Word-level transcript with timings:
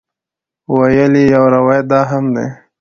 ویل 0.75 1.13
یې 1.21 1.25
یو 1.33 1.45
روایت 1.55 1.85
دا 1.91 2.01
هم 2.11 2.25
دی. 2.35 2.47